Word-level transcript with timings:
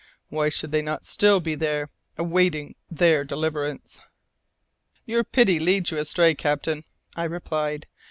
Why 0.29 0.49
should 0.49 0.71
they 0.71 0.81
not 0.81 1.05
still 1.05 1.39
be 1.39 1.53
there, 1.53 1.91
awaiting 2.17 2.73
their 2.89 3.23
deliverance?" 3.23 4.01
"Your 5.05 5.23
pity 5.23 5.59
leads 5.59 5.91
you 5.91 5.99
astray, 5.99 6.33
captain," 6.33 6.85
I 7.15 7.25
replied. 7.25 7.85